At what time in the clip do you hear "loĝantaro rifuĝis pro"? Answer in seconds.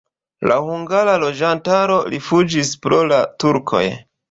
1.25-3.05